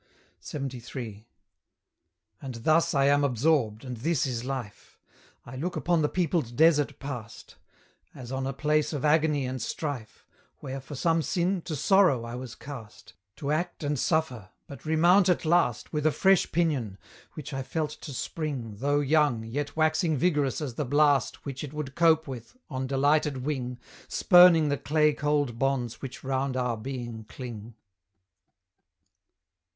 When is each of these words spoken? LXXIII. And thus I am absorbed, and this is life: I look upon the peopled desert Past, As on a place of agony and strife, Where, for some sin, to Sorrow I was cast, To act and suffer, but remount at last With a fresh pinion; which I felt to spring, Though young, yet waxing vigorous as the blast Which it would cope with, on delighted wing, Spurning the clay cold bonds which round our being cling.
LXXIII. 0.51 1.27
And 2.41 2.55
thus 2.63 2.95
I 2.95 3.05
am 3.05 3.23
absorbed, 3.23 3.85
and 3.85 3.97
this 3.97 4.25
is 4.25 4.43
life: 4.43 4.99
I 5.45 5.55
look 5.55 5.75
upon 5.75 6.01
the 6.01 6.09
peopled 6.09 6.55
desert 6.55 6.97
Past, 6.97 7.57
As 8.15 8.31
on 8.31 8.47
a 8.47 8.51
place 8.53 8.93
of 8.93 9.05
agony 9.05 9.45
and 9.45 9.61
strife, 9.61 10.25
Where, 10.57 10.81
for 10.81 10.95
some 10.95 11.21
sin, 11.21 11.61
to 11.65 11.75
Sorrow 11.75 12.23
I 12.23 12.33
was 12.33 12.55
cast, 12.55 13.13
To 13.35 13.51
act 13.51 13.83
and 13.83 13.99
suffer, 13.99 14.49
but 14.65 14.85
remount 14.85 15.29
at 15.29 15.45
last 15.45 15.93
With 15.93 16.07
a 16.07 16.11
fresh 16.11 16.51
pinion; 16.51 16.97
which 17.33 17.53
I 17.53 17.61
felt 17.61 17.91
to 17.91 18.11
spring, 18.11 18.77
Though 18.79 19.01
young, 19.01 19.43
yet 19.43 19.75
waxing 19.75 20.17
vigorous 20.17 20.61
as 20.61 20.73
the 20.73 20.83
blast 20.83 21.45
Which 21.45 21.63
it 21.63 21.73
would 21.73 21.93
cope 21.93 22.27
with, 22.27 22.57
on 22.71 22.87
delighted 22.87 23.45
wing, 23.45 23.77
Spurning 24.07 24.69
the 24.69 24.79
clay 24.79 25.13
cold 25.13 25.59
bonds 25.59 26.01
which 26.01 26.23
round 26.23 26.57
our 26.57 26.75
being 26.75 27.23
cling. 27.25 27.75